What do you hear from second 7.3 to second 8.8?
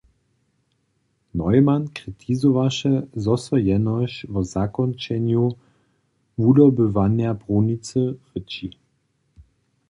brunicy rěči.